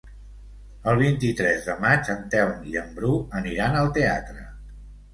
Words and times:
El 0.93 0.97
vint-i-tres 1.01 1.69
de 1.69 1.77
maig 1.85 2.11
en 2.15 2.25
Telm 2.37 2.65
i 2.73 2.83
en 2.85 2.91
Bru 2.99 3.15
aniran 3.45 3.83
al 3.87 3.97
teatre. 4.03 4.53